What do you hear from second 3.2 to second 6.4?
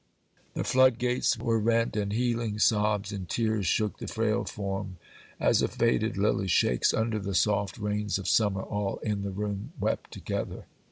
tears shook the frail form, as a faded